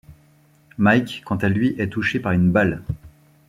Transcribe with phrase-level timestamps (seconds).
[0.79, 2.81] Mike, quant à lui, est touché par une balle.